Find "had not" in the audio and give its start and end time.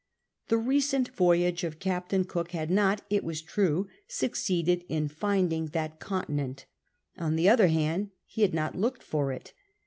2.53-3.03, 8.41-8.73